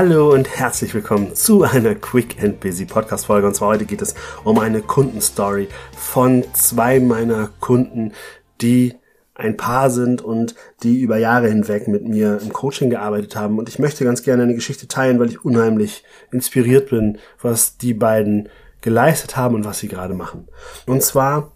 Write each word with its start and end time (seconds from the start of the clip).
Hallo 0.00 0.32
und 0.32 0.48
herzlich 0.48 0.94
willkommen 0.94 1.34
zu 1.34 1.64
einer 1.64 1.96
Quick 1.96 2.40
and 2.40 2.60
Busy 2.60 2.84
Podcast 2.84 3.26
Folge. 3.26 3.48
Und 3.48 3.54
zwar 3.54 3.70
heute 3.70 3.84
geht 3.84 4.00
es 4.00 4.14
um 4.44 4.60
eine 4.60 4.80
Kundenstory 4.80 5.66
von 5.96 6.44
zwei 6.52 7.00
meiner 7.00 7.50
Kunden, 7.58 8.12
die 8.60 8.94
ein 9.34 9.56
Paar 9.56 9.90
sind 9.90 10.22
und 10.22 10.54
die 10.84 11.00
über 11.00 11.16
Jahre 11.16 11.48
hinweg 11.48 11.88
mit 11.88 12.06
mir 12.06 12.38
im 12.40 12.52
Coaching 12.52 12.90
gearbeitet 12.90 13.34
haben. 13.34 13.58
Und 13.58 13.68
ich 13.68 13.80
möchte 13.80 14.04
ganz 14.04 14.22
gerne 14.22 14.44
eine 14.44 14.54
Geschichte 14.54 14.86
teilen, 14.86 15.18
weil 15.18 15.30
ich 15.30 15.44
unheimlich 15.44 16.04
inspiriert 16.30 16.90
bin, 16.90 17.18
was 17.42 17.76
die 17.76 17.92
beiden 17.92 18.50
geleistet 18.80 19.36
haben 19.36 19.56
und 19.56 19.64
was 19.64 19.80
sie 19.80 19.88
gerade 19.88 20.14
machen. 20.14 20.46
Und 20.86 21.02
zwar 21.02 21.50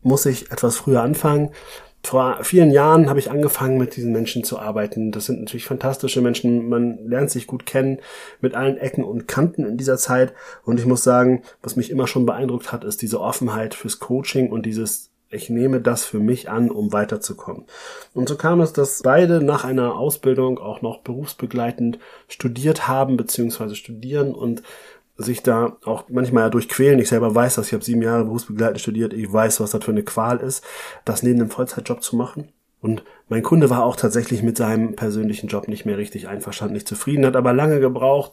muss 0.00 0.24
ich 0.24 0.50
etwas 0.50 0.78
früher 0.78 1.02
anfangen 1.02 1.50
vor 2.06 2.38
vielen 2.42 2.70
Jahren 2.70 3.08
habe 3.08 3.18
ich 3.18 3.30
angefangen, 3.30 3.78
mit 3.78 3.96
diesen 3.96 4.12
Menschen 4.12 4.44
zu 4.44 4.58
arbeiten. 4.58 5.12
Das 5.12 5.26
sind 5.26 5.40
natürlich 5.40 5.66
fantastische 5.66 6.20
Menschen. 6.20 6.68
Man 6.68 6.98
lernt 7.06 7.30
sich 7.30 7.46
gut 7.46 7.66
kennen 7.66 8.00
mit 8.40 8.54
allen 8.54 8.76
Ecken 8.76 9.04
und 9.04 9.28
Kanten 9.28 9.64
in 9.64 9.76
dieser 9.76 9.96
Zeit. 9.96 10.32
Und 10.64 10.78
ich 10.78 10.86
muss 10.86 11.04
sagen, 11.04 11.42
was 11.62 11.76
mich 11.76 11.90
immer 11.90 12.06
schon 12.06 12.26
beeindruckt 12.26 12.72
hat, 12.72 12.84
ist 12.84 13.02
diese 13.02 13.20
Offenheit 13.20 13.74
fürs 13.74 13.98
Coaching 13.98 14.50
und 14.50 14.66
dieses 14.66 15.10
ich 15.30 15.50
nehme 15.50 15.80
das 15.80 16.04
für 16.04 16.20
mich 16.20 16.48
an, 16.48 16.70
um 16.70 16.92
weiterzukommen. 16.92 17.64
Und 18.14 18.28
so 18.28 18.36
kam 18.36 18.60
es, 18.60 18.72
dass 18.72 19.02
beide 19.02 19.42
nach 19.42 19.64
einer 19.64 19.96
Ausbildung 19.96 20.58
auch 20.58 20.80
noch 20.80 20.98
berufsbegleitend 21.00 21.98
studiert 22.28 22.86
haben 22.86 23.16
bzw. 23.16 23.74
studieren 23.74 24.32
und 24.32 24.62
sich 25.16 25.42
da 25.42 25.76
auch 25.84 26.04
manchmal 26.08 26.44
ja 26.44 26.50
durchquälen. 26.50 26.98
Ich 26.98 27.08
selber 27.08 27.34
weiß 27.34 27.56
das, 27.56 27.68
ich 27.68 27.72
habe 27.72 27.84
sieben 27.84 28.02
Jahre 28.02 28.24
berufsbegleitend 28.24 28.80
studiert, 28.80 29.12
ich 29.12 29.32
weiß, 29.32 29.60
was 29.60 29.70
das 29.70 29.84
für 29.84 29.92
eine 29.92 30.02
Qual 30.02 30.38
ist, 30.38 30.64
das 31.04 31.22
neben 31.22 31.40
einem 31.40 31.50
Vollzeitjob 31.50 32.02
zu 32.02 32.16
machen. 32.16 32.48
Und 32.80 33.02
mein 33.28 33.42
Kunde 33.42 33.70
war 33.70 33.84
auch 33.84 33.96
tatsächlich 33.96 34.42
mit 34.42 34.56
seinem 34.56 34.94
persönlichen 34.94 35.48
Job 35.48 35.68
nicht 35.68 35.86
mehr 35.86 35.96
richtig 35.96 36.28
einverstanden, 36.28 36.74
nicht 36.74 36.88
zufrieden, 36.88 37.24
hat 37.24 37.36
aber 37.36 37.52
lange 37.52 37.80
gebraucht, 37.80 38.32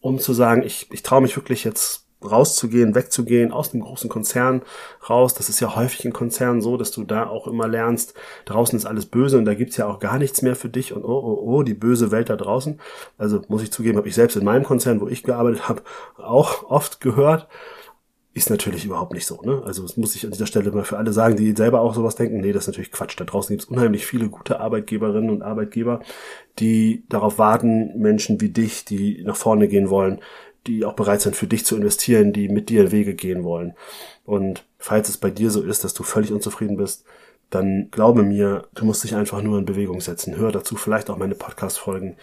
um 0.00 0.18
zu 0.18 0.32
sagen, 0.32 0.62
ich, 0.62 0.88
ich 0.92 1.02
traue 1.02 1.22
mich 1.22 1.36
wirklich 1.36 1.64
jetzt 1.64 2.06
rauszugehen, 2.24 2.94
wegzugehen, 2.94 3.52
aus 3.52 3.70
dem 3.70 3.80
großen 3.80 4.10
Konzern 4.10 4.62
raus. 5.08 5.34
Das 5.34 5.48
ist 5.48 5.60
ja 5.60 5.74
häufig 5.76 6.04
in 6.04 6.12
Konzernen 6.12 6.60
so, 6.60 6.76
dass 6.76 6.90
du 6.90 7.04
da 7.04 7.26
auch 7.26 7.46
immer 7.46 7.68
lernst, 7.68 8.14
draußen 8.44 8.78
ist 8.78 8.86
alles 8.86 9.06
böse 9.06 9.38
und 9.38 9.44
da 9.44 9.54
gibt's 9.54 9.76
ja 9.76 9.86
auch 9.86 9.98
gar 9.98 10.18
nichts 10.18 10.42
mehr 10.42 10.56
für 10.56 10.68
dich 10.68 10.92
und 10.92 11.04
oh, 11.04 11.08
oh, 11.08 11.40
oh, 11.44 11.62
die 11.62 11.74
böse 11.74 12.10
Welt 12.10 12.30
da 12.30 12.36
draußen. 12.36 12.80
Also 13.18 13.42
muss 13.48 13.62
ich 13.62 13.72
zugeben, 13.72 13.98
habe 13.98 14.08
ich 14.08 14.14
selbst 14.14 14.36
in 14.36 14.44
meinem 14.44 14.64
Konzern, 14.64 15.00
wo 15.00 15.08
ich 15.08 15.22
gearbeitet 15.22 15.68
habe, 15.68 15.82
auch 16.16 16.70
oft 16.70 17.00
gehört. 17.00 17.48
Ist 18.32 18.48
natürlich 18.48 18.84
überhaupt 18.84 19.12
nicht 19.12 19.26
so. 19.26 19.40
Ne? 19.42 19.60
Also 19.66 19.82
das 19.82 19.96
muss 19.96 20.14
ich 20.14 20.24
an 20.24 20.30
dieser 20.30 20.46
Stelle 20.46 20.70
mal 20.70 20.84
für 20.84 20.98
alle 20.98 21.12
sagen, 21.12 21.34
die 21.34 21.50
selber 21.50 21.80
auch 21.80 21.94
sowas 21.94 22.14
denken. 22.14 22.38
Nee, 22.40 22.52
das 22.52 22.62
ist 22.62 22.68
natürlich 22.68 22.92
Quatsch. 22.92 23.18
Da 23.18 23.24
draußen 23.24 23.52
gibt's 23.52 23.68
unheimlich 23.68 24.06
viele 24.06 24.28
gute 24.28 24.60
Arbeitgeberinnen 24.60 25.30
und 25.30 25.42
Arbeitgeber, 25.42 25.98
die 26.60 27.02
darauf 27.08 27.38
warten, 27.38 27.98
Menschen 27.98 28.40
wie 28.40 28.50
dich, 28.50 28.84
die 28.84 29.24
nach 29.24 29.34
vorne 29.34 29.66
gehen 29.66 29.90
wollen, 29.90 30.20
die 30.66 30.84
auch 30.84 30.94
bereit 30.94 31.20
sind, 31.20 31.36
für 31.36 31.46
dich 31.46 31.64
zu 31.64 31.76
investieren, 31.76 32.32
die 32.32 32.48
mit 32.48 32.68
dir 32.68 32.92
Wege 32.92 33.14
gehen 33.14 33.44
wollen. 33.44 33.74
Und 34.24 34.64
falls 34.78 35.08
es 35.08 35.16
bei 35.16 35.30
dir 35.30 35.50
so 35.50 35.62
ist, 35.62 35.84
dass 35.84 35.94
du 35.94 36.02
völlig 36.02 36.32
unzufrieden 36.32 36.76
bist, 36.76 37.04
dann 37.50 37.88
glaube 37.90 38.22
mir, 38.22 38.68
du 38.74 38.84
musst 38.84 39.02
dich 39.02 39.14
einfach 39.14 39.42
nur 39.42 39.58
in 39.58 39.64
Bewegung 39.64 40.00
setzen. 40.00 40.36
Hör 40.36 40.52
dazu 40.52 40.76
vielleicht 40.76 41.10
auch 41.10 41.16
meine 41.16 41.34
Podcast-Folgen, 41.34 42.16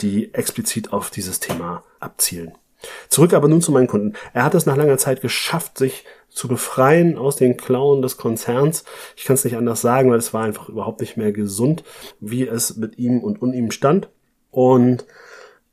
die 0.00 0.32
explizit 0.34 0.92
auf 0.92 1.10
dieses 1.10 1.40
Thema 1.40 1.82
abzielen. 1.98 2.52
Zurück 3.08 3.32
aber 3.32 3.48
nun 3.48 3.60
zu 3.60 3.72
meinen 3.72 3.88
Kunden. 3.88 4.14
Er 4.32 4.44
hat 4.44 4.54
es 4.54 4.66
nach 4.66 4.76
langer 4.76 4.98
Zeit 4.98 5.20
geschafft, 5.20 5.78
sich 5.78 6.04
zu 6.28 6.46
befreien 6.46 7.18
aus 7.18 7.34
den 7.34 7.56
Klauen 7.56 8.02
des 8.02 8.16
Konzerns. 8.16 8.84
Ich 9.16 9.24
kann 9.24 9.34
es 9.34 9.44
nicht 9.44 9.56
anders 9.56 9.80
sagen, 9.80 10.10
weil 10.10 10.18
es 10.18 10.32
war 10.32 10.44
einfach 10.44 10.68
überhaupt 10.68 11.00
nicht 11.00 11.16
mehr 11.16 11.32
gesund, 11.32 11.82
wie 12.20 12.46
es 12.46 12.76
mit 12.76 12.98
ihm 12.98 13.18
und 13.20 13.42
un 13.42 13.52
ihm 13.52 13.72
stand. 13.72 14.08
Und 14.52 15.06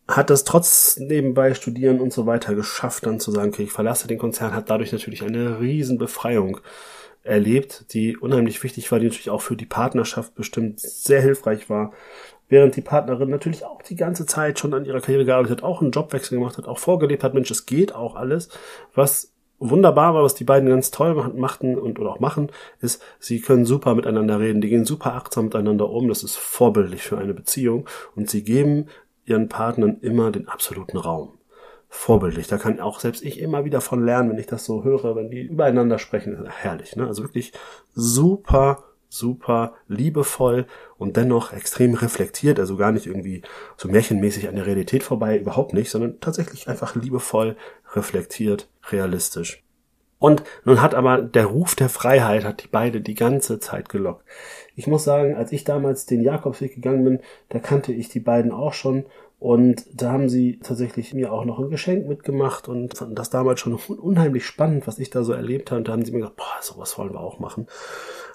hat 0.07 0.29
es 0.29 0.43
trotz 0.43 0.97
nebenbei 0.97 1.53
Studieren 1.53 1.99
und 1.99 2.13
so 2.13 2.25
weiter 2.25 2.53
geschafft, 2.53 3.05
dann 3.05 3.19
zu 3.19 3.31
sagen, 3.31 3.49
okay, 3.49 3.63
ich 3.63 3.71
verlasse 3.71 4.07
den 4.07 4.19
Konzern, 4.19 4.53
hat 4.53 4.69
dadurch 4.69 4.91
natürlich 4.91 5.23
eine 5.23 5.59
riesen 5.59 5.97
Befreiung 5.97 6.59
erlebt, 7.23 7.93
die 7.93 8.15
unheimlich 8.15 8.61
wichtig 8.63 8.91
war, 8.91 8.99
die 8.99 9.05
natürlich 9.05 9.31
auch 9.31 9.41
für 9.41 9.55
die 9.55 9.65
Partnerschaft 9.65 10.35
bestimmt 10.35 10.79
sehr 10.79 11.21
hilfreich 11.21 11.69
war. 11.69 11.91
Während 12.47 12.75
die 12.75 12.81
Partnerin 12.81 13.31
natürlich 13.31 13.65
auch 13.65 13.81
die 13.81 13.95
ganze 13.95 14.27
Zeit 14.27 14.59
schon 14.59 14.75
an 14.75 14.85
ihrer 14.85 15.01
Karriere 15.01 15.25
gearbeitet 15.25 15.57
hat, 15.57 15.63
auch 15.63 15.81
einen 15.81 15.89
Jobwechsel 15.89 16.37
gemacht 16.37 16.59
hat, 16.59 16.67
auch 16.67 16.77
vorgelebt 16.77 17.23
hat, 17.23 17.33
Mensch, 17.33 17.49
es 17.49 17.65
geht 17.65 17.95
auch 17.95 18.15
alles. 18.15 18.49
Was 18.93 19.33
wunderbar 19.57 20.13
war, 20.13 20.23
was 20.23 20.35
die 20.35 20.43
beiden 20.43 20.69
ganz 20.69 20.91
toll 20.91 21.15
machten 21.35 21.75
und 21.77 21.97
oder 21.97 22.11
auch 22.11 22.19
machen, 22.19 22.51
ist, 22.81 23.01
sie 23.19 23.39
können 23.39 23.65
super 23.65 23.95
miteinander 23.95 24.39
reden, 24.39 24.61
die 24.61 24.69
gehen 24.69 24.85
super 24.85 25.15
achtsam 25.15 25.45
miteinander 25.45 25.89
um, 25.89 26.07
das 26.07 26.23
ist 26.23 26.35
vorbildlich 26.35 27.01
für 27.01 27.17
eine 27.17 27.33
Beziehung 27.33 27.87
und 28.15 28.29
sie 28.29 28.43
geben 28.43 28.87
ihren 29.25 29.49
Partnern 29.49 29.97
immer 30.01 30.31
den 30.31 30.47
absoluten 30.47 30.97
Raum. 30.97 31.33
Vorbildlich. 31.89 32.47
Da 32.47 32.57
kann 32.57 32.79
auch 32.79 32.99
selbst 32.99 33.23
ich 33.23 33.39
immer 33.39 33.63
wieder 33.63 33.81
von 33.81 34.03
lernen, 34.03 34.29
wenn 34.29 34.39
ich 34.39 34.47
das 34.47 34.65
so 34.65 34.83
höre, 34.83 35.15
wenn 35.15 35.29
die 35.29 35.41
übereinander 35.41 35.97
sprechen. 35.97 36.47
Herrlich, 36.47 36.95
ne? 36.95 37.07
Also 37.07 37.23
wirklich 37.23 37.53
super, 37.93 38.83
super 39.07 39.75
liebevoll 39.87 40.65
und 40.97 41.15
dennoch 41.15 41.53
extrem 41.53 41.93
reflektiert, 41.93 42.59
also 42.59 42.75
gar 42.75 42.91
nicht 42.91 43.07
irgendwie 43.07 43.43
so 43.77 43.87
märchenmäßig 43.87 44.49
an 44.49 44.55
der 44.55 44.65
Realität 44.65 45.03
vorbei, 45.03 45.37
überhaupt 45.37 45.73
nicht, 45.73 45.89
sondern 45.89 46.19
tatsächlich 46.19 46.67
einfach 46.67 46.95
liebevoll, 46.95 47.55
reflektiert, 47.93 48.67
realistisch. 48.91 49.63
Und 50.17 50.43
nun 50.63 50.81
hat 50.81 50.95
aber 50.95 51.21
der 51.21 51.45
Ruf 51.45 51.75
der 51.75 51.89
Freiheit 51.89 52.45
hat 52.45 52.63
die 52.63 52.67
beide 52.67 53.01
die 53.01 53.15
ganze 53.15 53.59
Zeit 53.59 53.89
gelockt. 53.89 54.25
Ich 54.75 54.87
muss 54.87 55.03
sagen, 55.03 55.35
als 55.35 55.51
ich 55.51 55.63
damals 55.63 56.05
den 56.05 56.21
Jakobsweg 56.21 56.75
gegangen 56.75 57.03
bin, 57.03 57.19
da 57.49 57.59
kannte 57.59 57.93
ich 57.93 58.09
die 58.09 58.19
beiden 58.19 58.51
auch 58.51 58.73
schon 58.73 59.05
und 59.39 59.85
da 59.93 60.11
haben 60.11 60.29
sie 60.29 60.59
tatsächlich 60.63 61.13
mir 61.13 61.31
auch 61.31 61.45
noch 61.45 61.59
ein 61.59 61.69
Geschenk 61.69 62.07
mitgemacht 62.07 62.67
und 62.67 62.97
fanden 62.97 63.15
das 63.15 63.29
damals 63.29 63.59
schon 63.59 63.73
unheimlich 63.75 64.45
spannend, 64.45 64.87
was 64.87 64.97
ich 64.97 65.09
da 65.09 65.23
so 65.23 65.33
erlebt 65.33 65.71
habe. 65.71 65.79
Und 65.79 65.87
da 65.87 65.91
haben 65.91 66.05
sie 66.05 66.11
mir 66.11 66.19
gesagt, 66.19 66.37
boah, 66.37 66.57
sowas 66.61 66.97
wollen 66.97 67.13
wir 67.13 67.19
auch 67.19 67.39
machen. 67.39 67.67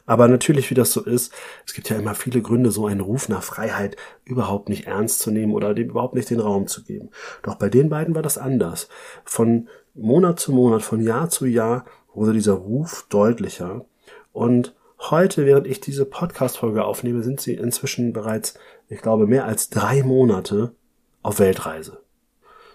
Aber 0.06 0.28
natürlich, 0.28 0.70
wie 0.70 0.74
das 0.74 0.92
so 0.92 1.02
ist, 1.02 1.32
es 1.66 1.72
gibt 1.72 1.88
ja 1.88 1.96
immer 1.96 2.14
viele 2.14 2.42
Gründe, 2.42 2.70
so 2.70 2.86
einen 2.86 3.00
Ruf 3.00 3.28
nach 3.28 3.42
Freiheit 3.42 3.96
überhaupt 4.24 4.68
nicht 4.68 4.86
ernst 4.86 5.20
zu 5.20 5.30
nehmen 5.30 5.54
oder 5.54 5.74
dem 5.74 5.88
überhaupt 5.88 6.14
nicht 6.14 6.30
den 6.30 6.40
Raum 6.40 6.66
zu 6.66 6.84
geben. 6.84 7.08
Doch 7.42 7.54
bei 7.54 7.68
den 7.68 7.88
beiden 7.88 8.14
war 8.14 8.22
das 8.22 8.38
anders. 8.38 8.88
Von 9.24 9.68
Monat 9.94 10.38
zu 10.38 10.52
Monat, 10.52 10.82
von 10.82 11.00
Jahr 11.00 11.30
zu 11.30 11.46
Jahr 11.46 11.86
wurde 12.14 12.34
dieser 12.34 12.54
Ruf 12.54 13.06
deutlicher 13.08 13.84
und 14.32 14.74
Heute, 15.08 15.46
während 15.46 15.66
ich 15.66 15.80
diese 15.80 16.04
Podcast-Folge 16.04 16.84
aufnehme, 16.84 17.22
sind 17.22 17.40
sie 17.40 17.54
inzwischen 17.54 18.12
bereits, 18.12 18.54
ich 18.88 19.00
glaube, 19.00 19.26
mehr 19.26 19.46
als 19.46 19.70
drei 19.70 20.02
Monate 20.02 20.74
auf 21.22 21.38
Weltreise. 21.38 22.02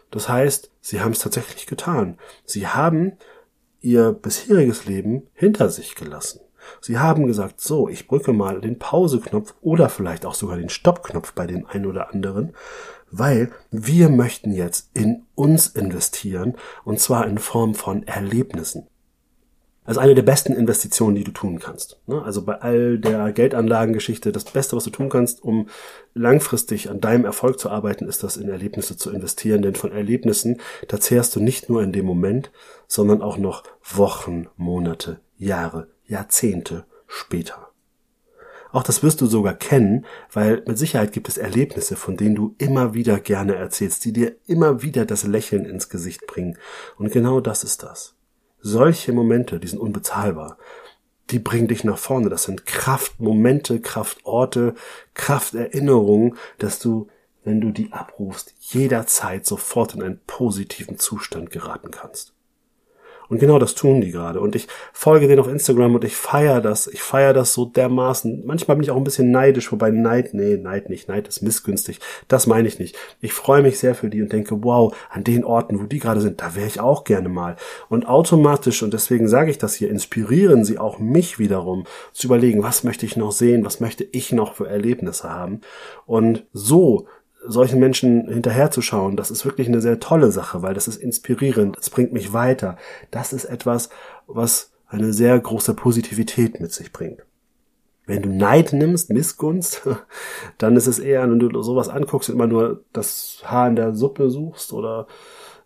Das 0.09 0.28
heißt, 0.28 0.72
sie 0.81 1.02
haben 1.02 1.12
es 1.12 1.19
tatsächlich 1.19 1.68
getan. 1.68 2.18
Sie 2.44 2.68
haben 2.68 3.14
ihr 3.80 4.12
bisheriges 4.12 4.85
Leben 4.85 5.28
hinter 5.34 5.69
sich 5.69 5.94
gelassen. 5.94 6.41
Sie 6.81 6.97
haben 6.97 7.28
gesagt, 7.28 7.62
so, 7.62 7.88
ich 7.88 8.08
drücke 8.08 8.34
mal 8.34 8.59
den 8.59 8.80
Pause-Knopf 8.80 9.53
oder 9.62 9.88
vielleicht 9.88 10.25
auch 10.25 10.34
sogar 10.34 10.58
den 10.58 10.69
Stopp-Knopf 10.69 11.34
bei 11.34 11.46
dem 11.46 11.68
einen 11.68 11.85
oder 11.85 12.12
anderen, 12.12 12.56
weil 13.12 13.52
wir 13.69 14.09
möchten 14.09 14.52
jetzt 14.52 14.90
in 14.96 15.28
uns 15.35 15.68
investieren 15.68 16.56
und 16.84 17.00
zwar 17.00 17.28
in 17.28 17.38
Form 17.38 17.75
von 17.75 18.02
Erlebnissen. 18.08 18.88
Also 19.85 20.00
eine 20.00 20.16
der 20.16 20.23
besten 20.23 20.53
Investitionen, 20.53 21.16
die 21.16 21.23
du 21.23 21.31
tun 21.31 21.59
kannst. 21.59 22.00
Ne? 22.07 22.22
Also 22.23 22.41
bei 22.41 22.59
all 22.59 22.97
der 22.97 23.31
Geldanlagengeschichte, 23.31 24.31
das 24.31 24.46
Beste, 24.46 24.75
was 24.75 24.84
du 24.84 24.90
tun 24.90 25.09
kannst, 25.09 25.44
um 25.44 25.69
langfristig 26.16 26.90
an 26.90 27.00
deinem 27.00 27.23
Erfolg 27.23 27.59
zu 27.59 27.69
arbeiten, 27.69 28.07
ist 28.07 28.23
das 28.23 28.35
in 28.35 28.50
Erlebnisse 28.50 28.97
zu 28.97 29.12
investieren. 29.12 29.62
Denn 29.62 29.75
von 29.75 29.91
Erlebnissen, 29.91 30.59
da 30.88 31.00
zehrst 31.00 31.35
du 31.35 31.40
nicht 31.40 31.69
nur 31.69 31.84
in 31.84 31.91
dem 31.91 32.06
Moment, 32.06 32.51
sondern 32.88 33.22
auch 33.22 33.38
noch 33.38 33.63
Wochen, 33.84 34.47
Monate, 34.57 35.19
Jahre, 35.38 35.88
Jahrzehnte 36.07 36.85
später. 37.06 37.69
Auch 38.72 38.84
das 38.84 39.03
wirst 39.03 39.22
du 39.22 39.28
sogar 39.28 39.53
kennen, 39.53 40.05
weil 40.34 40.64
mit 40.66 40.78
Sicherheit 40.79 41.14
gibt 41.14 41.29
es 41.29 41.37
Erlebnisse, 41.37 41.96
von 41.96 42.17
denen 42.17 42.35
du 42.35 42.55
immer 42.58 42.93
wieder 42.93 43.20
gerne 43.20 43.55
erzählst, 43.55 44.03
die 44.03 44.11
dir 44.11 44.35
immer 44.47 44.82
wieder 44.82 45.05
das 45.05 45.23
Lächeln 45.23 45.64
ins 45.64 45.90
Gesicht 45.90 46.26
bringen. 46.28 46.58
Und 46.97 47.14
genau 47.14 47.40
das 47.40 47.64
ist 47.64 47.84
das. 47.84 48.16
Solche 48.67 49.14
Momente, 49.14 49.59
die 49.59 49.67
sind 49.67 49.78
unbezahlbar. 49.78 50.58
Die 51.29 51.38
bringen 51.38 51.67
dich 51.67 51.84
nach 51.84 52.00
vorne. 52.00 52.29
Das 52.29 52.46
sind 52.46 52.66
Kraftmomente, 52.66 53.79
Kraftorte, 53.79 54.73
Krafterinnerungen, 55.14 56.35
dass 56.58 56.79
du, 56.79 57.08
wenn 57.44 57.62
du 57.62 57.70
die 57.70 57.94
abrufst, 57.94 58.56
jederzeit 58.62 59.46
sofort 59.46 59.94
in 59.94 60.02
einen 60.02 60.20
positiven 60.26 60.97
Zustand 60.97 61.52
geraten 61.52 61.91
kannst. 61.91 62.34
Und 63.29 63.39
genau 63.39 63.59
das 63.59 63.75
tun 63.75 64.01
die 64.01 64.11
gerade. 64.11 64.39
Und 64.39 64.55
ich 64.55 64.67
folge 64.93 65.27
denen 65.27 65.39
auf 65.39 65.47
Instagram 65.47 65.95
und 65.95 66.03
ich 66.03 66.16
feiere 66.16 66.61
das. 66.61 66.87
Ich 66.87 67.01
feiere 67.01 67.33
das 67.33 67.53
so 67.53 67.66
dermaßen. 67.66 68.43
Manchmal 68.45 68.77
bin 68.77 68.83
ich 68.83 68.91
auch 68.91 68.97
ein 68.97 69.03
bisschen 69.03 69.31
neidisch, 69.31 69.72
wobei 69.72 69.91
Neid, 69.91 70.33
nee, 70.33 70.57
Neid 70.57 70.89
nicht. 70.89 71.07
Neid 71.07 71.27
ist 71.27 71.41
missgünstig. 71.41 71.99
Das 72.27 72.47
meine 72.47 72.67
ich 72.67 72.79
nicht. 72.79 72.95
Ich 73.22 73.33
freue 73.33 73.61
mich 73.61 73.79
sehr 73.79 73.95
für 73.95 74.09
die 74.09 74.22
und 74.22 74.31
denke, 74.31 74.63
wow, 74.63 74.95
an 75.09 75.23
den 75.23 75.43
Orten, 75.43 75.79
wo 75.79 75.83
die 75.83 75.99
gerade 75.99 76.22
sind, 76.22 76.41
da 76.41 76.55
wäre 76.55 76.67
ich 76.67 76.79
auch 76.79 77.03
gerne 77.03 77.29
mal. 77.29 77.55
Und 77.89 78.07
automatisch, 78.07 78.83
und 78.83 78.93
deswegen 78.93 79.27
sage 79.27 79.51
ich 79.51 79.57
das 79.57 79.75
hier, 79.75 79.89
inspirieren 79.89 80.66
sie 80.66 80.77
auch 80.77 80.99
mich 80.99 81.39
wiederum 81.39 81.85
zu 82.13 82.27
überlegen, 82.27 82.63
was 82.63 82.83
möchte 82.83 83.05
ich 83.05 83.16
noch 83.16 83.31
sehen, 83.31 83.66
was 83.66 83.79
möchte 83.79 84.03
ich 84.03 84.31
noch 84.31 84.55
für 84.55 84.67
Erlebnisse 84.67 85.29
haben. 85.29 85.61
Und 86.05 86.45
so 86.53 87.07
solchen 87.47 87.80
Menschen 87.80 88.28
hinterherzuschauen, 88.28 89.16
das 89.18 89.32
ist 89.32 89.46
wirklich 89.46 89.68
eine 89.68 89.82
sehr 89.82 90.00
tolle 90.00 90.32
Sache, 90.32 90.62
weil 90.62 90.74
das 90.74 90.88
ist 90.88 90.97
inspirierend, 90.97 91.78
es 91.78 91.90
bringt 91.90 92.14
mich 92.14 92.34
weiter. 92.34 92.78
Das 93.12 93.34
ist 93.34 93.46
etwas, 93.46 93.90
was 94.28 94.72
eine 94.88 95.14
sehr 95.14 95.40
große 95.40 95.74
Positivität 95.74 96.59
mit 96.59 96.72
sich 96.72 96.92
bringt. 96.92 97.26
Wenn 98.06 98.22
du 98.22 98.30
Neid 98.30 98.74
nimmst, 98.74 99.09
Missgunst, 99.09 99.82
dann 100.58 100.76
ist 100.76 100.88
es 100.88 101.00
eher, 101.00 101.30
wenn 101.30 101.40
du 101.40 101.62
sowas 101.62 101.90
anguckst 101.90 102.30
und 102.30 102.36
immer 102.36 102.47
nur 102.47 102.84
das 102.94 103.42
Haar 103.46 103.68
in 103.68 103.76
der 103.76 103.96
Suppe 103.96 104.30
suchst 104.30 104.74
oder 104.74 105.08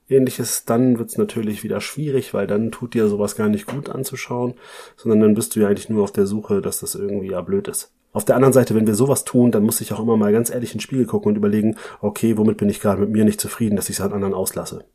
ähnliches, 0.10 0.66
dann 0.66 0.98
wird 0.98 1.10
es 1.10 1.18
natürlich 1.18 1.64
wieder 1.64 1.82
schwierig, 1.82 2.34
weil 2.34 2.48
dann 2.48 2.72
tut 2.72 2.94
dir 2.94 3.08
sowas 3.08 3.36
gar 3.36 3.50
nicht 3.50 3.68
gut 3.68 3.90
anzuschauen, 3.90 4.56
sondern 4.96 5.20
dann 5.20 5.34
bist 5.36 5.56
du 5.56 5.60
ja 5.60 5.68
eigentlich 5.68 5.90
nur 5.90 6.04
auf 6.04 6.12
der 6.12 6.26
Suche, 6.26 6.62
dass 6.62 6.80
das 6.80 6.96
irgendwie 6.96 7.32
ja 7.32 7.42
blöd 7.42 7.68
ist. 7.68 7.92
Auf 8.12 8.26
der 8.26 8.36
anderen 8.36 8.54
Seite, 8.54 8.74
wenn 8.74 8.88
wir 8.88 8.96
sowas 8.96 9.24
tun, 9.24 9.52
dann 9.52 9.64
muss 9.64 9.82
ich 9.82 9.94
auch 9.94 10.00
immer 10.00 10.18
mal 10.18 10.32
ganz 10.32 10.50
ehrlich 10.50 10.72
in 10.72 10.78
den 10.78 10.82
Spiegel 10.82 11.06
gucken 11.06 11.30
und 11.30 11.38
überlegen, 11.38 11.76
okay, 12.02 12.38
womit 12.38 12.58
bin 12.58 12.70
ich 12.70 12.80
gerade 12.80 13.02
mit 13.02 13.12
mir 13.12 13.24
nicht 13.24 13.40
zufrieden, 13.40 13.76
dass 13.76 13.90
ich 13.90 13.98
es 13.98 14.02
an 14.02 14.14
anderen 14.14 14.34
auslasse. 14.34 14.86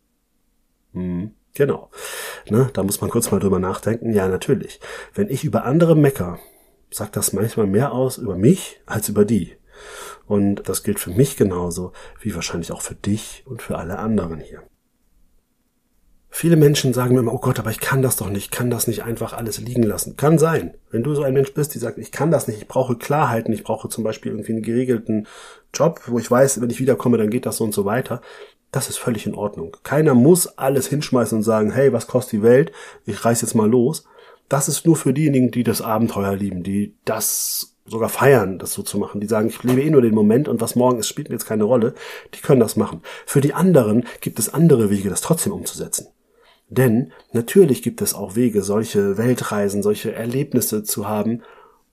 Hm, 0.92 1.32
genau. 1.54 1.90
Ne, 2.48 2.70
da 2.72 2.82
muss 2.82 3.00
man 3.00 3.10
kurz 3.10 3.30
mal 3.30 3.40
drüber 3.40 3.60
nachdenken. 3.60 4.12
Ja, 4.12 4.28
natürlich. 4.28 4.80
Wenn 5.14 5.28
ich 5.28 5.44
über 5.44 5.64
andere 5.64 5.96
mecker, 5.96 6.38
sagt 6.90 7.16
das 7.16 7.32
manchmal 7.32 7.66
mehr 7.66 7.92
aus 7.92 8.18
über 8.18 8.36
mich 8.36 8.80
als 8.86 9.08
über 9.08 9.24
die. 9.24 9.56
Und 10.26 10.68
das 10.68 10.82
gilt 10.82 10.98
für 10.98 11.10
mich 11.10 11.36
genauso 11.36 11.92
wie 12.20 12.34
wahrscheinlich 12.34 12.72
auch 12.72 12.82
für 12.82 12.94
dich 12.94 13.44
und 13.46 13.62
für 13.62 13.78
alle 13.78 13.98
anderen 13.98 14.40
hier. 14.40 14.62
Viele 16.36 16.56
Menschen 16.56 16.92
sagen 16.92 17.14
mir 17.14 17.20
immer, 17.20 17.32
oh 17.32 17.38
Gott, 17.38 17.60
aber 17.60 17.70
ich 17.70 17.78
kann 17.78 18.02
das 18.02 18.16
doch 18.16 18.28
nicht, 18.28 18.50
kann 18.50 18.68
das 18.68 18.88
nicht 18.88 19.04
einfach 19.04 19.34
alles 19.34 19.60
liegen 19.60 19.84
lassen. 19.84 20.16
Kann 20.16 20.36
sein. 20.36 20.74
Wenn 20.90 21.04
du 21.04 21.14
so 21.14 21.22
ein 21.22 21.32
Mensch 21.32 21.54
bist, 21.54 21.74
die 21.74 21.78
sagt, 21.78 21.96
ich 21.96 22.10
kann 22.10 22.32
das 22.32 22.48
nicht, 22.48 22.60
ich 22.60 22.66
brauche 22.66 22.96
Klarheiten, 22.96 23.54
ich 23.54 23.62
brauche 23.62 23.88
zum 23.88 24.02
Beispiel 24.02 24.32
irgendwie 24.32 24.50
einen 24.50 24.62
geregelten 24.62 25.28
Job, 25.72 26.00
wo 26.08 26.18
ich 26.18 26.28
weiß, 26.28 26.60
wenn 26.60 26.70
ich 26.70 26.80
wiederkomme, 26.80 27.18
dann 27.18 27.30
geht 27.30 27.46
das 27.46 27.58
so 27.58 27.64
und 27.64 27.72
so 27.72 27.84
weiter. 27.84 28.20
Das 28.72 28.88
ist 28.88 28.98
völlig 28.98 29.26
in 29.26 29.36
Ordnung. 29.36 29.76
Keiner 29.84 30.14
muss 30.14 30.58
alles 30.58 30.88
hinschmeißen 30.88 31.38
und 31.38 31.44
sagen, 31.44 31.70
hey, 31.70 31.92
was 31.92 32.08
kostet 32.08 32.32
die 32.32 32.42
Welt? 32.42 32.72
Ich 33.06 33.24
reiß 33.24 33.40
jetzt 33.42 33.54
mal 33.54 33.70
los. 33.70 34.04
Das 34.48 34.66
ist 34.66 34.84
nur 34.86 34.96
für 34.96 35.12
diejenigen, 35.12 35.52
die 35.52 35.62
das 35.62 35.82
Abenteuer 35.82 36.34
lieben, 36.34 36.64
die 36.64 36.96
das 37.04 37.76
sogar 37.86 38.08
feiern, 38.08 38.58
das 38.58 38.72
so 38.72 38.82
zu 38.82 38.98
machen. 38.98 39.20
Die 39.20 39.28
sagen, 39.28 39.46
ich 39.46 39.62
lebe 39.62 39.82
eh 39.82 39.90
nur 39.90 40.02
den 40.02 40.16
Moment 40.16 40.48
und 40.48 40.60
was 40.60 40.74
morgen 40.74 40.98
ist, 40.98 41.06
spielt 41.06 41.28
mir 41.28 41.36
jetzt 41.36 41.46
keine 41.46 41.62
Rolle. 41.62 41.94
Die 42.34 42.40
können 42.40 42.58
das 42.58 42.74
machen. 42.74 43.02
Für 43.24 43.40
die 43.40 43.54
anderen 43.54 44.04
gibt 44.20 44.40
es 44.40 44.52
andere 44.52 44.90
Wege, 44.90 45.10
das 45.10 45.20
trotzdem 45.20 45.52
umzusetzen. 45.52 46.08
Denn 46.74 47.12
natürlich 47.32 47.82
gibt 47.82 48.02
es 48.02 48.14
auch 48.14 48.36
Wege, 48.36 48.62
solche 48.62 49.16
Weltreisen, 49.16 49.82
solche 49.82 50.12
Erlebnisse 50.12 50.82
zu 50.82 51.08
haben, 51.08 51.42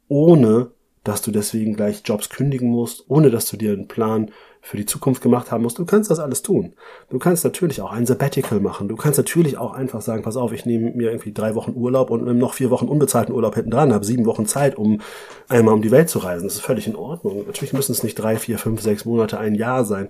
ohne 0.07 0.72
dass 1.04 1.22
du 1.22 1.31
deswegen 1.31 1.75
gleich 1.75 2.04
Jobs 2.06 2.30
kündigen 2.30 2.69
musst, 2.69 3.06
ohne 3.07 3.31
dass 3.31 3.48
du 3.48 3.57
dir 3.57 3.74
einen 3.74 3.88
Plan 3.88 4.30
für 4.63 4.78
die 4.78 4.86
Zukunft 4.86 5.24
gemacht 5.24 5.50
haben 5.51 5.63
musst. 5.63 5.80
Du 5.80 5.86
kannst 5.86 6.12
das 6.12 6.19
alles 6.19 6.44
tun. 6.44 6.74
Du 7.10 7.18
kannst 7.18 7.44
natürlich 7.44 7.81
auch 7.81 7.92
ein 7.92 8.06
Sabbatical 8.06 8.60
machen. 8.60 8.88
Du 8.88 8.95
kannst 8.95 9.18
natürlich 9.18 9.57
auch 9.57 9.74
einfach 9.74 10.01
sagen, 10.01 10.22
pass 10.22 10.38
auf, 10.38 10.51
ich 10.51 10.68
nehme 10.68 10.92
mir 10.92 11.10
irgendwie 11.10 11.33
drei 11.33 11.56
Wochen 11.56 11.74
Urlaub 11.75 12.12
und 12.12 12.38
noch 12.38 12.54
vier 12.54 12.69
Wochen 12.69 12.88
unbezahlten 12.88 13.33
Urlaub 13.33 13.56
hinten 13.56 13.72
dran, 13.72 13.94
habe 13.94 14.06
sieben 14.06 14.28
Wochen 14.28 14.45
Zeit, 14.45 14.78
um 14.78 15.01
einmal 15.50 15.74
um 15.74 15.81
die 15.81 15.89
Welt 15.89 16.10
zu 16.10 16.19
reisen. 16.19 16.45
Das 16.45 16.56
ist 16.56 16.62
völlig 16.62 16.86
in 16.86 16.95
Ordnung. 16.95 17.45
Natürlich 17.48 17.74
müssen 17.74 17.94
es 17.94 18.04
nicht 18.04 18.16
drei, 18.16 18.38
vier, 18.38 18.60
fünf, 18.60 18.81
sechs 18.81 19.06
Monate, 19.06 19.39
ein 19.39 19.56
Jahr 19.56 19.83
sein. 19.86 20.10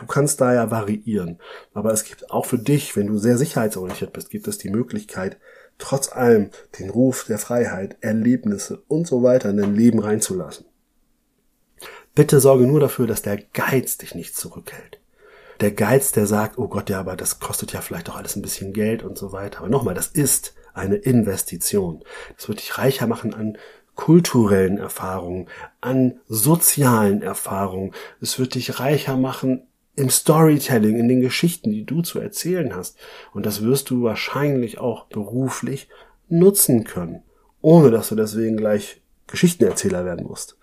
Du 0.00 0.06
kannst 0.06 0.40
da 0.40 0.54
ja 0.54 0.70
variieren. 0.70 1.38
Aber 1.74 1.92
es 1.92 2.04
gibt 2.04 2.30
auch 2.30 2.46
für 2.46 2.58
dich, 2.58 2.96
wenn 2.96 3.06
du 3.06 3.18
sehr 3.18 3.36
sicherheitsorientiert 3.36 4.14
bist, 4.14 4.30
gibt 4.30 4.48
es 4.48 4.56
die 4.56 4.70
Möglichkeit, 4.70 5.38
trotz 5.76 6.10
allem 6.10 6.50
den 6.78 6.88
Ruf 6.88 7.24
der 7.24 7.38
Freiheit, 7.38 7.98
Erlebnisse 8.00 8.82
und 8.88 9.06
so 9.06 9.22
weiter 9.22 9.50
in 9.50 9.58
dein 9.58 9.74
Leben 9.74 9.98
reinzulassen. 9.98 10.64
Bitte 12.14 12.40
sorge 12.40 12.66
nur 12.66 12.80
dafür, 12.80 13.06
dass 13.06 13.22
der 13.22 13.36
Geiz 13.36 13.98
dich 13.98 14.14
nicht 14.14 14.36
zurückhält. 14.36 15.00
Der 15.60 15.70
Geiz, 15.70 16.12
der 16.12 16.26
sagt, 16.26 16.56
oh 16.56 16.68
Gott, 16.68 16.88
ja, 16.88 16.98
aber 17.00 17.14
das 17.14 17.38
kostet 17.38 17.74
ja 17.74 17.82
vielleicht 17.82 18.08
auch 18.08 18.16
alles 18.16 18.36
ein 18.36 18.42
bisschen 18.42 18.72
Geld 18.72 19.02
und 19.02 19.18
so 19.18 19.32
weiter. 19.32 19.58
Aber 19.58 19.68
nochmal, 19.68 19.94
das 19.94 20.06
ist 20.06 20.54
eine 20.72 20.96
Investition. 20.96 22.02
Das 22.38 22.48
wird 22.48 22.60
dich 22.60 22.78
reicher 22.78 23.06
machen 23.06 23.34
an 23.34 23.58
kulturellen 23.94 24.78
Erfahrungen, 24.78 25.48
an 25.82 26.20
sozialen 26.26 27.20
Erfahrungen. 27.20 27.92
Es 28.22 28.38
wird 28.38 28.54
dich 28.54 28.80
reicher 28.80 29.18
machen 29.18 29.66
im 29.96 30.10
Storytelling, 30.10 30.96
in 30.96 31.08
den 31.08 31.20
Geschichten, 31.20 31.72
die 31.72 31.84
du 31.84 32.02
zu 32.02 32.20
erzählen 32.20 32.74
hast. 32.74 32.96
Und 33.32 33.46
das 33.46 33.62
wirst 33.62 33.90
du 33.90 34.02
wahrscheinlich 34.02 34.78
auch 34.78 35.06
beruflich 35.06 35.88
nutzen 36.28 36.84
können, 36.84 37.22
ohne 37.60 37.90
dass 37.90 38.08
du 38.08 38.14
deswegen 38.14 38.56
gleich 38.56 39.02
Geschichtenerzähler 39.26 40.04
werden 40.04 40.26
musst. 40.26 40.56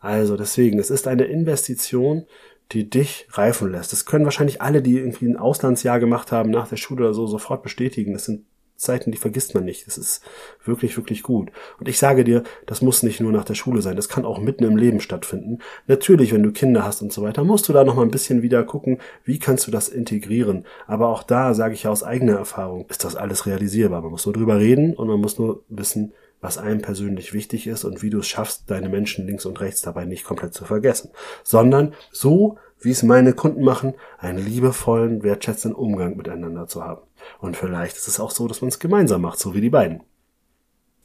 Also 0.00 0.36
deswegen, 0.36 0.78
es 0.78 0.90
ist 0.90 1.06
eine 1.06 1.24
Investition, 1.24 2.26
die 2.72 2.88
dich 2.90 3.28
reifen 3.32 3.70
lässt. 3.70 3.92
Das 3.92 4.06
können 4.06 4.24
wahrscheinlich 4.24 4.60
alle, 4.60 4.82
die 4.82 4.98
irgendwie 4.98 5.26
ein 5.26 5.36
Auslandsjahr 5.36 6.00
gemacht 6.00 6.32
haben 6.32 6.50
nach 6.50 6.68
der 6.68 6.76
Schule 6.76 7.04
oder 7.04 7.14
so, 7.14 7.26
sofort 7.26 7.62
bestätigen. 7.62 8.12
Das 8.12 8.24
sind 8.24 8.44
Zeiten, 8.76 9.10
die 9.10 9.18
vergisst 9.18 9.54
man 9.54 9.64
nicht. 9.64 9.86
Das 9.86 9.98
ist 9.98 10.22
wirklich, 10.64 10.96
wirklich 10.96 11.22
gut. 11.22 11.50
Und 11.78 11.88
ich 11.88 11.98
sage 11.98 12.24
dir, 12.24 12.42
das 12.66 12.82
muss 12.82 13.02
nicht 13.02 13.20
nur 13.20 13.32
nach 13.32 13.44
der 13.44 13.54
Schule 13.54 13.82
sein. 13.82 13.96
Das 13.96 14.08
kann 14.08 14.24
auch 14.24 14.38
mitten 14.38 14.64
im 14.64 14.76
Leben 14.76 15.00
stattfinden. 15.00 15.58
Natürlich, 15.86 16.32
wenn 16.32 16.42
du 16.42 16.52
Kinder 16.52 16.84
hast 16.84 17.02
und 17.02 17.12
so 17.12 17.22
weiter, 17.22 17.44
musst 17.44 17.68
du 17.68 17.72
da 17.72 17.84
noch 17.84 17.96
mal 17.96 18.02
ein 18.02 18.10
bisschen 18.10 18.42
wieder 18.42 18.64
gucken, 18.64 18.98
wie 19.24 19.38
kannst 19.38 19.66
du 19.66 19.70
das 19.70 19.88
integrieren. 19.88 20.64
Aber 20.86 21.08
auch 21.08 21.22
da 21.22 21.54
sage 21.54 21.74
ich 21.74 21.88
aus 21.88 22.02
eigener 22.02 22.36
Erfahrung, 22.36 22.86
ist 22.88 23.04
das 23.04 23.16
alles 23.16 23.46
realisierbar. 23.46 24.02
Man 24.02 24.10
muss 24.10 24.26
nur 24.26 24.34
drüber 24.34 24.58
reden 24.58 24.94
und 24.94 25.08
man 25.08 25.20
muss 25.20 25.38
nur 25.38 25.62
wissen, 25.68 26.12
was 26.40 26.58
einem 26.58 26.82
persönlich 26.82 27.32
wichtig 27.32 27.66
ist 27.66 27.84
und 27.84 28.02
wie 28.02 28.10
du 28.10 28.18
es 28.18 28.28
schaffst, 28.28 28.70
deine 28.70 28.88
Menschen 28.88 29.26
links 29.26 29.46
und 29.46 29.60
rechts 29.60 29.82
dabei 29.82 30.04
nicht 30.04 30.24
komplett 30.24 30.54
zu 30.54 30.64
vergessen. 30.64 31.10
Sondern 31.42 31.94
so, 32.12 32.58
wie 32.80 32.90
es 32.90 33.02
meine 33.02 33.32
Kunden 33.32 33.64
machen, 33.64 33.94
einen 34.18 34.44
liebevollen, 34.44 35.22
wertschätzenden 35.22 35.78
Umgang 35.78 36.16
miteinander 36.16 36.66
zu 36.66 36.84
haben. 36.84 37.05
Und 37.40 37.56
vielleicht 37.56 37.96
ist 37.96 38.08
es 38.08 38.20
auch 38.20 38.30
so, 38.30 38.48
dass 38.48 38.60
man 38.60 38.68
es 38.68 38.78
gemeinsam 38.78 39.22
macht, 39.22 39.38
so 39.38 39.54
wie 39.54 39.60
die 39.60 39.70
beiden. 39.70 40.02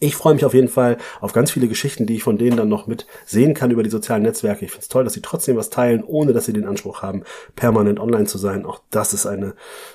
Ich 0.03 0.15
freue 0.15 0.33
mich 0.33 0.45
auf 0.45 0.55
jeden 0.55 0.67
Fall 0.67 0.97
auf 1.19 1.31
ganz 1.31 1.51
viele 1.51 1.67
Geschichten, 1.67 2.07
die 2.07 2.15
ich 2.15 2.23
von 2.23 2.39
denen 2.39 2.57
dann 2.57 2.69
noch 2.69 2.87
mit 2.87 3.05
sehen 3.23 3.53
kann 3.53 3.69
über 3.69 3.83
die 3.83 3.91
sozialen 3.91 4.23
Netzwerke. 4.23 4.65
Ich 4.65 4.71
finde 4.71 4.81
es 4.81 4.87
toll, 4.87 5.03
dass 5.03 5.13
sie 5.13 5.21
trotzdem 5.21 5.57
was 5.57 5.69
teilen, 5.69 6.03
ohne 6.03 6.33
dass 6.33 6.45
sie 6.45 6.53
den 6.53 6.65
Anspruch 6.65 7.03
haben, 7.03 7.23
permanent 7.55 7.99
online 7.99 8.25
zu 8.25 8.39
sein. 8.39 8.65
Auch 8.65 8.81
das 8.89 9.13
ist 9.13 9.27
eine 9.27 9.53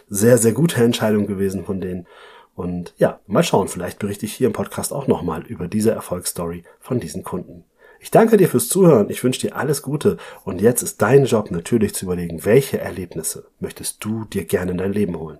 sehr, 0.08 0.38
sehr 0.38 0.52
gute 0.52 0.82
Entscheidung 0.82 1.26
gewesen 1.26 1.64
von 1.64 1.80
denen. 1.80 2.06
Und 2.54 2.94
ja, 2.98 3.18
mal 3.26 3.42
schauen, 3.42 3.66
vielleicht 3.66 3.98
berichte 3.98 4.26
ich 4.26 4.32
hier 4.32 4.46
im 4.46 4.52
Podcast 4.52 4.92
auch 4.92 5.08
nochmal 5.08 5.42
über 5.42 5.66
diese 5.66 5.90
Erfolgsstory 5.90 6.62
von 6.78 7.00
diesen 7.00 7.24
Kunden. 7.24 7.64
Ich 7.98 8.12
danke 8.12 8.36
dir 8.36 8.48
fürs 8.48 8.68
Zuhören, 8.68 9.10
ich 9.10 9.24
wünsche 9.24 9.40
dir 9.40 9.56
alles 9.56 9.82
Gute 9.82 10.18
und 10.44 10.60
jetzt 10.60 10.82
ist 10.82 11.02
dein 11.02 11.24
Job 11.24 11.50
natürlich 11.50 11.94
zu 11.94 12.04
überlegen, 12.04 12.44
welche 12.44 12.78
Erlebnisse 12.78 13.48
möchtest 13.58 14.04
du 14.04 14.24
dir 14.24 14.44
gerne 14.44 14.70
in 14.70 14.78
dein 14.78 14.92
Leben 14.92 15.18
holen. 15.18 15.38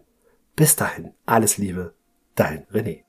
Bis 0.57 0.75
dahin, 0.75 1.11
alles 1.27 1.59
Liebe, 1.59 1.93
dein 2.35 2.65
René. 2.73 3.01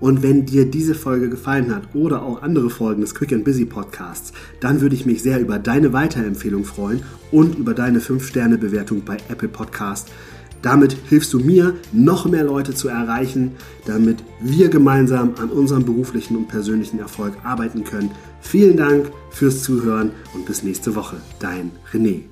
Und 0.00 0.24
wenn 0.24 0.44
dir 0.44 0.68
diese 0.68 0.96
Folge 0.96 1.30
gefallen 1.30 1.72
hat 1.72 1.94
oder 1.94 2.22
auch 2.22 2.42
andere 2.42 2.68
Folgen 2.68 3.02
des 3.02 3.14
Quick 3.14 3.32
and 3.32 3.44
Busy 3.44 3.64
Podcasts, 3.64 4.32
dann 4.58 4.80
würde 4.80 4.96
ich 4.96 5.06
mich 5.06 5.22
sehr 5.22 5.38
über 5.38 5.60
deine 5.60 5.92
Weiterempfehlung 5.92 6.64
freuen 6.64 7.04
und 7.30 7.56
über 7.56 7.74
deine 7.74 8.00
5-Sterne-Bewertung 8.00 9.04
bei 9.04 9.18
Apple 9.28 9.48
Podcast. 9.48 10.10
Damit 10.62 10.96
hilfst 11.08 11.32
du 11.32 11.38
mir, 11.38 11.74
noch 11.92 12.26
mehr 12.26 12.44
Leute 12.44 12.74
zu 12.74 12.88
erreichen, 12.88 13.52
damit 13.86 14.24
wir 14.40 14.68
gemeinsam 14.68 15.34
an 15.40 15.50
unserem 15.50 15.84
beruflichen 15.84 16.36
und 16.36 16.48
persönlichen 16.48 16.98
Erfolg 16.98 17.34
arbeiten 17.44 17.84
können. 17.84 18.10
Vielen 18.40 18.76
Dank 18.76 19.12
fürs 19.30 19.62
Zuhören 19.62 20.10
und 20.34 20.44
bis 20.44 20.64
nächste 20.64 20.96
Woche. 20.96 21.18
Dein 21.38 21.70
René. 21.92 22.24